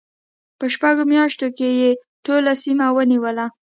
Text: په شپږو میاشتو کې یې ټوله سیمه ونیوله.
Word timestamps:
په 0.57 0.65
شپږو 0.73 1.03
میاشتو 1.13 1.47
کې 1.57 1.67
یې 1.79 1.89
ټوله 2.25 2.51
سیمه 2.63 2.87
ونیوله. 2.95 3.45